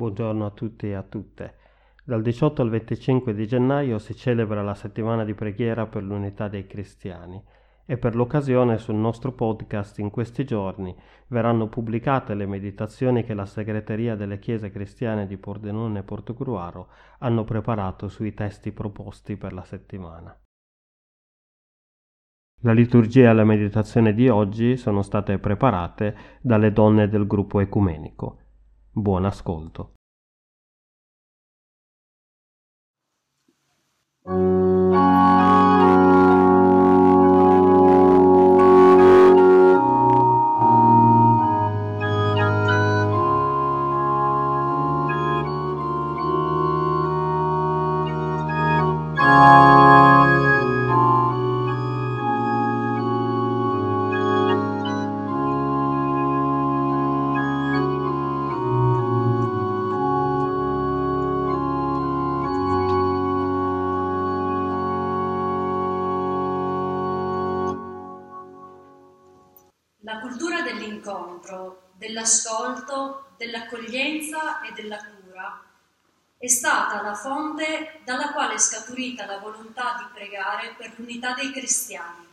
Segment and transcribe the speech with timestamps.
[0.00, 1.56] Buongiorno a tutti e a tutte.
[2.02, 6.66] Dal 18 al 25 di gennaio si celebra la settimana di preghiera per l'unità dei
[6.66, 7.38] cristiani
[7.84, 13.44] e per l'occasione sul nostro podcast in questi giorni verranno pubblicate le meditazioni che la
[13.44, 16.88] segreteria delle chiese cristiane di Pordenone e Portogruaro
[17.18, 20.34] hanno preparato sui testi proposti per la settimana.
[22.62, 28.39] La liturgia e la meditazione di oggi sono state preparate dalle donne del gruppo ecumenico.
[28.92, 29.99] Buon ascolto.
[71.00, 75.64] Dell'incontro, dell'ascolto, dell'accoglienza e della cura
[76.36, 81.50] è stata la fonte dalla quale è scaturita la volontà di pregare per l'unità dei
[81.52, 82.26] cristiani.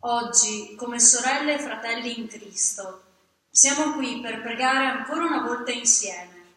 [0.00, 3.02] Oggi, come sorelle e fratelli in Cristo,
[3.50, 6.54] siamo qui per pregare ancora una volta insieme,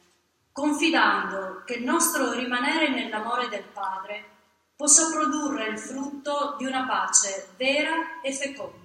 [0.54, 4.38] confidando che il nostro rimanere nell'amore del Padre
[4.78, 8.79] possa produrre il frutto di una pace vera e feconda.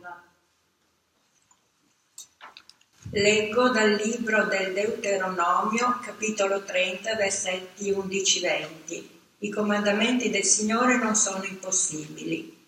[3.17, 9.05] Leggo dal libro del Deuteronomio, capitolo 30, versetti 11-20.
[9.39, 12.67] I comandamenti del Signore non sono impossibili.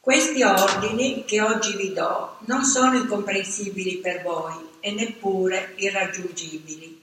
[0.00, 7.00] Questi ordini che oggi vi do non sono incomprensibili per voi e neppure irraggiungibili.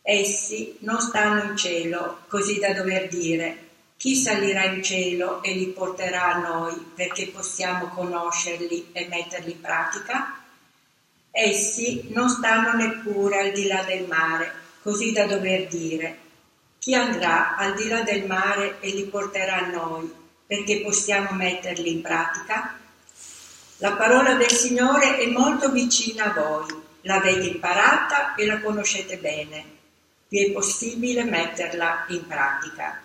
[0.00, 3.66] Essi non stanno in cielo, così da dover dire
[3.98, 9.60] chi salirà in cielo e li porterà a noi perché possiamo conoscerli e metterli in
[9.60, 10.37] pratica?
[11.30, 14.52] Essi non stanno neppure al di là del mare,
[14.82, 16.18] così da dover dire,
[16.78, 20.12] chi andrà al di là del mare e li porterà a noi,
[20.46, 22.78] perché possiamo metterli in pratica?
[23.78, 29.64] La parola del Signore è molto vicina a voi, l'avete imparata e la conoscete bene,
[30.28, 33.02] vi è possibile metterla in pratica.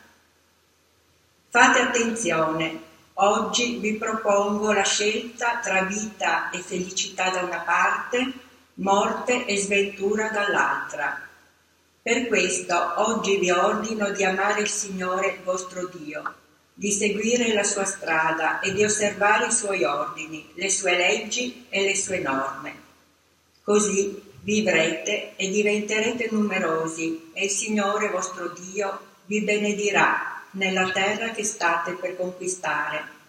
[1.49, 2.81] Fate attenzione,
[3.17, 8.33] Oggi vi propongo la scelta tra vita e felicità da una parte,
[8.75, 11.21] morte e sventura dall'altra.
[12.01, 16.33] Per questo oggi vi ordino di amare il Signore vostro Dio,
[16.73, 21.83] di seguire la sua strada e di osservare i suoi ordini, le sue leggi e
[21.83, 22.75] le sue norme.
[23.61, 31.43] Così vivrete e diventerete numerosi e il Signore vostro Dio vi benedirà nella terra che
[31.43, 33.21] state per conquistare.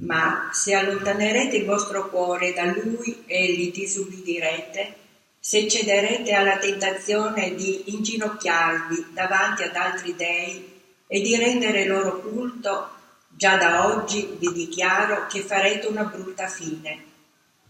[0.00, 4.94] Ma se allontanerete il vostro cuore da Lui e gli disubbidirete,
[5.38, 12.90] se cederete alla tentazione di inginocchiarvi davanti ad altri dei e di rendere loro culto,
[13.28, 17.08] già da oggi vi dichiaro che farete una brutta fine.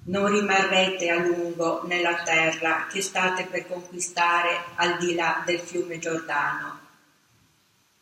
[0.04, 5.98] Non rimarrete a lungo nella terra che state per conquistare al di là del fiume
[5.98, 6.89] Giordano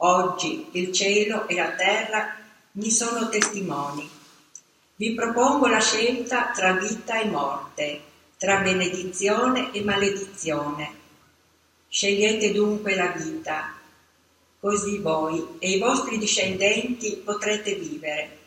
[0.00, 2.36] Oggi il cielo e la terra
[2.72, 4.08] mi sono testimoni.
[4.94, 8.00] Vi propongo la scelta tra vita e morte,
[8.36, 10.92] tra benedizione e maledizione.
[11.88, 13.74] Scegliete dunque la vita,
[14.60, 18.38] così voi e i vostri discendenti potrete vivere.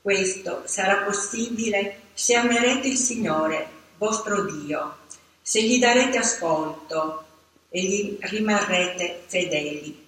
[0.00, 3.68] Questo sarà possibile se amerete il Signore,
[3.98, 4.96] vostro Dio,
[5.42, 7.24] se gli darete ascolto
[7.68, 10.01] e gli rimarrete fedeli.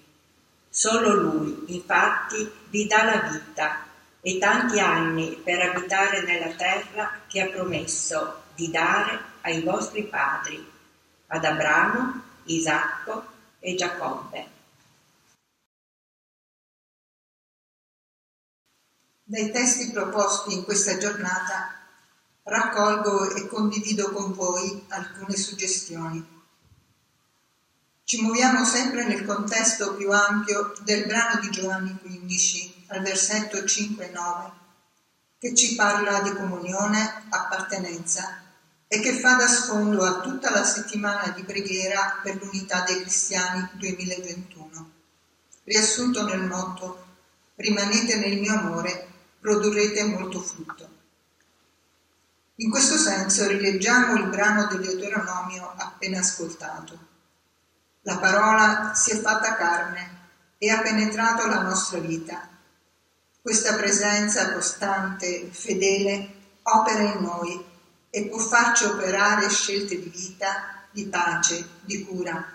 [0.77, 3.85] Solo Lui, infatti, vi dà la vita
[4.19, 10.69] e tanti anni per abitare nella terra che ha promesso di dare ai vostri padri,
[11.27, 13.25] ad Abramo, Isacco
[13.59, 14.49] e Giacobbe.
[19.23, 21.73] Dai testi proposti in questa giornata
[22.43, 26.34] raccolgo e condivido con voi alcune suggestioni.
[28.07, 34.51] Ci muoviamo sempre nel contesto più ampio del brano di Giovanni 15, al versetto 5-9,
[35.39, 38.43] che ci parla di comunione, appartenenza
[38.87, 43.69] e che fa da sfondo a tutta la settimana di preghiera per l'unità dei cristiani
[43.73, 44.91] 2021.
[45.63, 47.05] Riassunto nel motto,
[47.55, 49.07] rimanete nel mio amore,
[49.39, 50.89] produrrete molto frutto.
[52.57, 57.13] In questo senso rileggiamo il brano del Deuteronomio appena ascoltato.
[58.07, 60.09] La parola si è fatta carne
[60.59, 62.47] e ha penetrato la nostra vita.
[63.41, 67.65] Questa presenza costante, fedele, opera in noi
[68.11, 72.47] e può farci operare scelte di vita, di pace, di cura.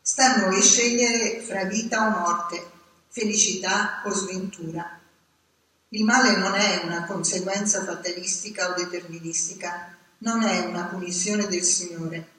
[0.00, 2.64] Sta a noi scegliere fra vita o morte,
[3.08, 5.00] felicità o sventura.
[5.88, 12.34] Il male non è una conseguenza fatalistica o deterministica, non è una punizione del Signore,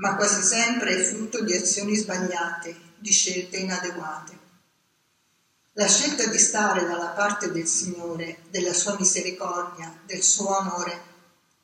[0.00, 4.38] ma quasi sempre è frutto di azioni sbagliate, di scelte inadeguate.
[5.74, 11.00] La scelta di stare dalla parte del Signore, della sua misericordia, del suo amore,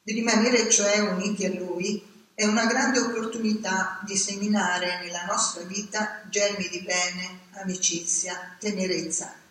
[0.03, 6.23] di rimanere cioè uniti a Lui, è una grande opportunità di seminare nella nostra vita
[6.31, 9.45] germi di bene, amicizia, tenerezza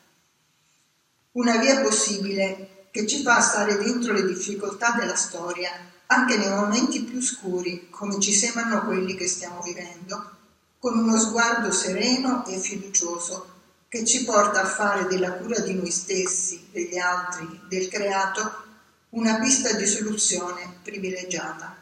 [1.35, 5.69] una via possibile che ci fa stare dentro le difficoltà della storia,
[6.07, 10.31] anche nei momenti più scuri, come ci sembrano quelli che stiamo vivendo,
[10.79, 13.53] con uno sguardo sereno e fiducioso
[13.87, 18.63] che ci porta a fare della cura di noi stessi, degli altri, del creato,
[19.11, 21.77] una pista di soluzione privilegiata.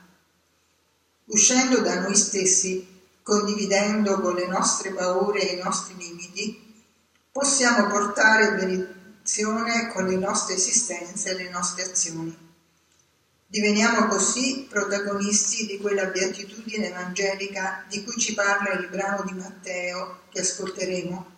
[1.25, 2.87] Uscendo da noi stessi,
[3.23, 6.85] condividendo con le nostre paure e i nostri limiti,
[7.31, 8.55] possiamo portare
[9.91, 12.42] con le nostre esistenze e le nostre azioni.
[13.53, 20.21] Diveniamo così protagonisti di quella beatitudine evangelica di cui ci parla il brano di Matteo
[20.29, 21.31] che ascolteremo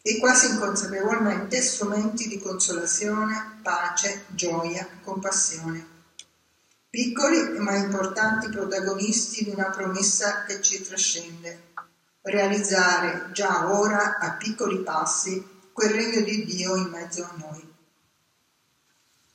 [0.00, 5.86] e quasi inconsapevolmente strumenti di consolazione, pace, gioia, compassione.
[6.88, 11.64] Piccoli ma importanti protagonisti di una promessa che ci trascende.
[12.22, 17.65] Realizzare già ora a piccoli passi quel regno di Dio in mezzo a noi.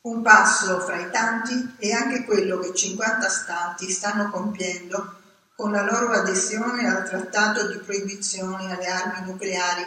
[0.03, 5.15] Un passo fra i tanti è anche quello che 50 Stati stanno compiendo
[5.55, 9.85] con la loro adesione al trattato di proibizione alle armi nucleari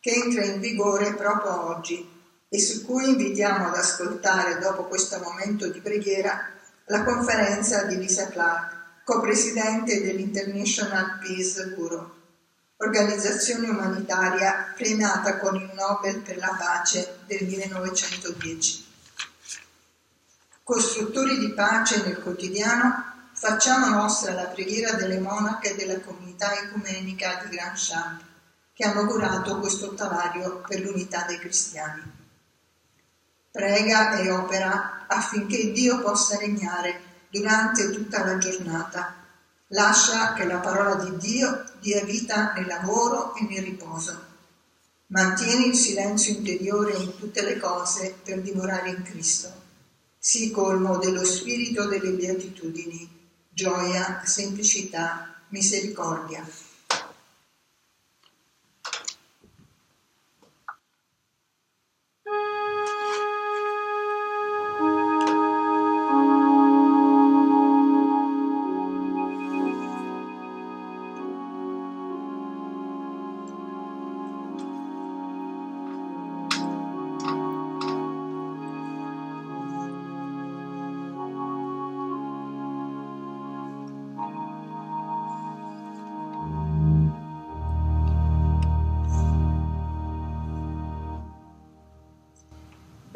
[0.00, 2.08] che entra in vigore proprio oggi
[2.48, 6.48] e su cui invitiamo ad ascoltare dopo questo momento di preghiera
[6.86, 12.18] la conferenza di Lisa Clark, co-presidente dell'International Peace Bureau
[12.82, 18.89] organizzazione umanitaria premiata con il Nobel per la pace del 1910.
[20.70, 27.56] Costruttori di pace nel quotidiano, facciamo nostra la preghiera delle monache della comunità ecumenica di
[27.56, 28.22] Grand Champ,
[28.72, 32.02] che hanno curato questo ottavario per l'unità dei cristiani.
[33.50, 37.00] Prega e opera affinché Dio possa regnare
[37.30, 39.16] durante tutta la giornata
[39.70, 44.16] Lascia che la parola di Dio dia vita nel lavoro e nel riposo.
[45.08, 49.59] Mantieni il silenzio interiore in tutte le cose per dimorare in Cristo.
[50.22, 53.08] Sii colmo dello spirito delle beatitudini,
[53.48, 56.46] gioia, semplicità, misericordia.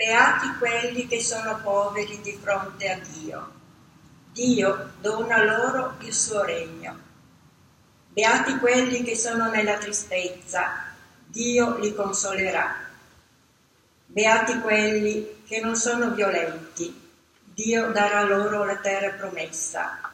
[0.04, 3.52] Beati quelli che sono poveri di fronte a Dio.
[4.34, 6.94] Dio dona loro il suo regno.
[8.10, 10.92] Beati quelli che sono nella tristezza.
[11.26, 12.76] Dio li consolerà.
[14.04, 17.10] Beati quelli che non sono violenti.
[17.42, 20.12] Dio darà loro la terra promessa.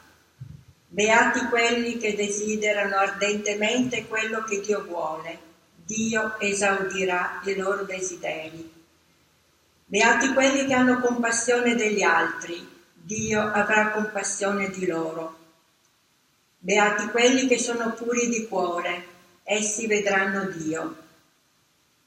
[0.87, 5.37] Beati quelli che desiderano ardentemente quello che Dio vuole.
[5.83, 8.79] Dio esaudirà i loro desideri.
[9.91, 15.37] Beati quelli che hanno compassione degli altri, Dio avrà compassione di loro.
[16.59, 19.05] Beati quelli che sono puri di cuore,
[19.43, 20.95] essi vedranno Dio.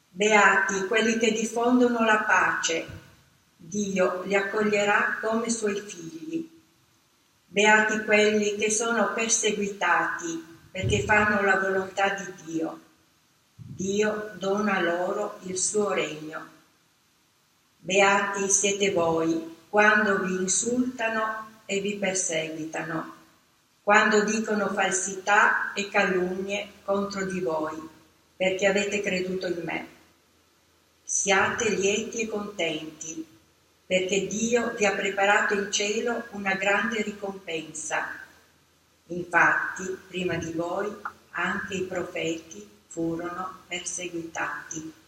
[0.08, 2.86] Beati quelli che diffondono la pace,
[3.54, 6.50] Dio li accoglierà come suoi figli.
[7.44, 12.80] Beati quelli che sono perseguitati perché fanno la volontà di Dio.
[13.54, 16.52] Dio dona loro il suo regno.
[17.86, 23.14] Beati siete voi quando vi insultano e vi perseguitano,
[23.82, 27.76] quando dicono falsità e calunnie contro di voi,
[28.34, 29.86] perché avete creduto in me.
[31.04, 33.26] Siate lieti e contenti,
[33.84, 38.18] perché Dio vi ha preparato in cielo una grande ricompensa.
[39.08, 40.90] Infatti, prima di voi,
[41.32, 45.02] anche i profeti furono perseguitati.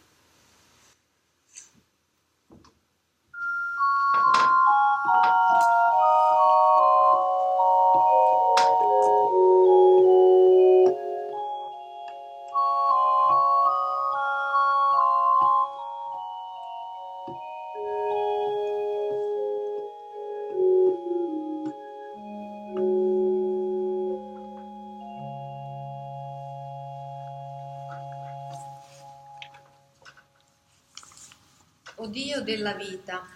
[32.17, 33.29] Dio della vita,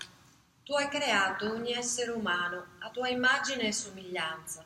[0.63, 4.65] tu hai creato ogni essere umano a tua immagine e somiglianza.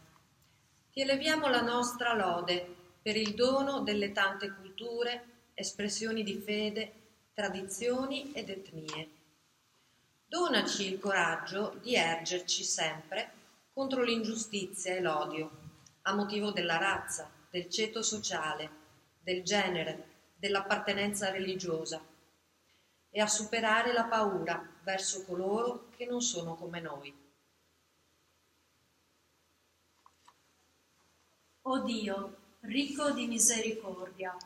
[0.93, 2.65] Ti eleviamo la nostra lode
[3.03, 6.93] per il dono delle tante culture, espressioni di fede,
[7.35, 9.09] tradizioni ed etnie.
[10.25, 13.33] Donaci il coraggio di ergerci sempre
[13.73, 15.51] contro l'ingiustizia e l'odio,
[16.03, 18.71] a motivo della razza, del ceto sociale,
[19.21, 20.07] del genere,
[20.37, 22.13] dell'appartenenza religiosa
[23.17, 27.17] e a superare la paura verso coloro che non sono come noi.
[31.63, 34.37] O Dio, ricco di misericordia,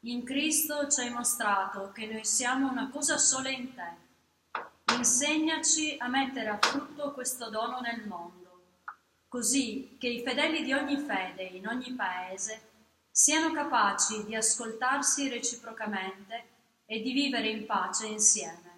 [0.00, 4.92] in Cristo ci hai mostrato che noi siamo una cosa sola in te.
[4.94, 8.82] Insegnaci a mettere a frutto questo dono nel mondo,
[9.26, 12.72] così che i fedeli di ogni fede in ogni paese
[13.10, 16.51] siano capaci di ascoltarsi reciprocamente
[16.92, 18.70] e di vivere in pace insieme.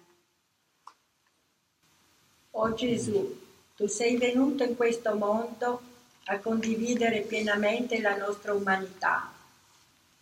[2.51, 3.41] O Gesù,
[3.75, 5.81] tu sei venuto in questo mondo
[6.27, 9.33] a condividere pienamente la nostra umanità.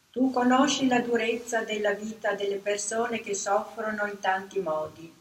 [0.10, 5.14] Tu conosci la durezza della vita delle persone che soffrono in tanti modi.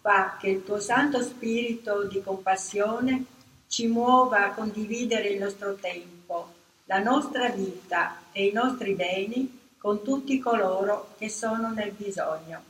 [0.00, 3.24] Fa che il tuo Santo Spirito di compassione
[3.68, 6.54] ci muova a condividere il nostro tempo,
[6.86, 12.62] la nostra vita e i nostri beni con tutti coloro che sono nel bisogno.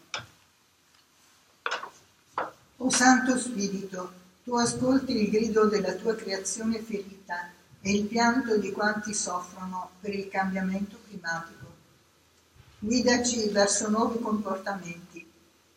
[2.76, 4.12] O Santo Spirito,
[4.44, 7.50] tu ascolti il grido della tua creazione ferita
[7.80, 11.66] e il pianto di quanti soffrono per il cambiamento climatico.
[12.78, 15.26] Guidaci verso nuovi comportamenti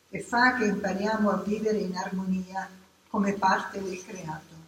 [0.10, 2.70] e fa che impariamo a vivere in armonia
[3.10, 4.61] come parte del creato.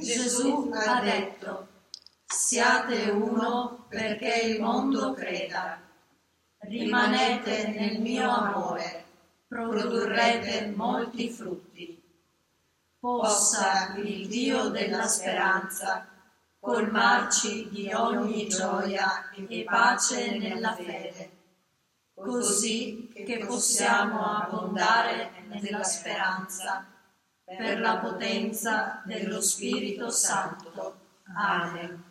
[0.00, 1.68] Gesù ha detto,
[2.24, 5.80] siate uno perché il mondo creda.
[6.58, 9.04] Rimanete nel mio amore,
[9.46, 12.02] produrrete molti frutti.
[13.00, 16.06] Possa il Dio della speranza
[16.60, 21.30] colmarci di ogni gioia e pace nella fede,
[22.14, 26.97] così che possiamo abbondare nella speranza
[27.56, 30.96] per la potenza dello Spirito Santo.
[31.34, 32.04] Amen.